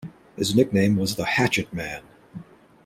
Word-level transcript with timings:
His 0.35 0.55
nickname 0.55 0.95
was 0.97 1.15
The 1.15 1.25
Hatchetman. 1.25 2.01